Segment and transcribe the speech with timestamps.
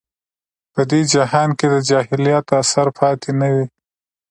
[0.73, 3.65] په دې جهان کې د جاهلیت اثر پاتې نه وي.